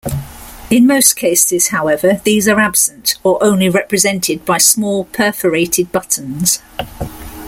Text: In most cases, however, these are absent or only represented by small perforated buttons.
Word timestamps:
In 0.71 0.87
most 0.87 1.15
cases, 1.15 1.67
however, 1.67 2.21
these 2.25 2.47
are 2.47 2.59
absent 2.59 3.19
or 3.23 3.37
only 3.43 3.69
represented 3.69 4.43
by 4.43 4.57
small 4.57 5.03
perforated 5.05 5.91
buttons. 5.91 6.59